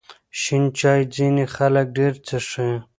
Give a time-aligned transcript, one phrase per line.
[0.41, 2.69] شین چای ځینې خلک ډېر څښي.